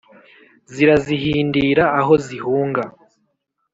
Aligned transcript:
Zirazihindira 0.73 1.83
aho 1.99 2.13
zihunga, 2.25 2.83